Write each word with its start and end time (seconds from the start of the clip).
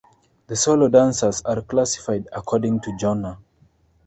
The 0.47 0.55
solo 0.55 0.87
dances 0.87 1.43
are 1.43 1.61
classified 1.61 2.27
according 2.31 2.79
to 2.79 2.97
genre. 2.97 3.37